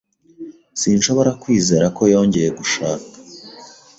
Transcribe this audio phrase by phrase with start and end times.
[0.79, 3.07] Sinshobora kwizera ko yongeye gushaka.